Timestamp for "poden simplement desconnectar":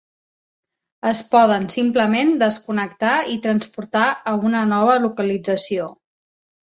1.33-3.13